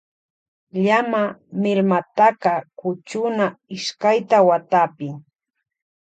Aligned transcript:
Llama 0.83 1.23
milmataka 1.61 2.53
kuchuna 2.79 3.45
ishkayta 3.75 4.37
watapi. 4.47 5.07